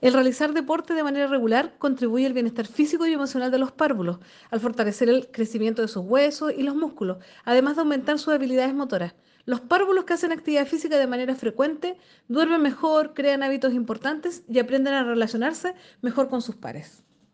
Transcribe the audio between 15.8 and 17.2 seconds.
mejor con sus pares.